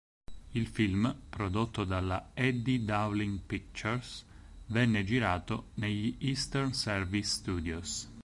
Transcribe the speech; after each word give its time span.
Il 0.53 0.65
film, 0.67 1.15
prodotto 1.29 1.83
dalla 1.83 2.31
Eddie 2.33 2.83
Dowling 2.83 3.37
Pictures, 3.41 4.25
venne 4.69 5.03
girato 5.03 5.69
negli 5.75 6.15
Eastern 6.21 6.73
Service 6.73 7.29
Studios. 7.29 8.09